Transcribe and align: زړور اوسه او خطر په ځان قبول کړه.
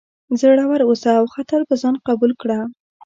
زړور 0.39 0.79
اوسه 0.89 1.11
او 1.19 1.25
خطر 1.35 1.59
په 1.69 1.73
ځان 1.81 1.95
قبول 2.07 2.31
کړه. 2.41 2.59